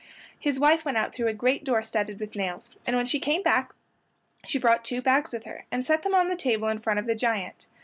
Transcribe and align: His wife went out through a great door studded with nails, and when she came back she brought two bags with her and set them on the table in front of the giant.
His 0.39 0.59
wife 0.59 0.83
went 0.83 0.97
out 0.97 1.13
through 1.13 1.27
a 1.27 1.33
great 1.35 1.63
door 1.63 1.83
studded 1.83 2.19
with 2.19 2.35
nails, 2.35 2.75
and 2.87 2.95
when 2.95 3.05
she 3.05 3.19
came 3.19 3.43
back 3.43 3.71
she 4.47 4.57
brought 4.57 4.83
two 4.83 4.99
bags 4.99 5.31
with 5.31 5.43
her 5.43 5.65
and 5.69 5.85
set 5.85 6.01
them 6.01 6.15
on 6.15 6.27
the 6.27 6.35
table 6.35 6.69
in 6.69 6.79
front 6.79 6.97
of 6.97 7.05
the 7.05 7.13
giant. 7.13 7.67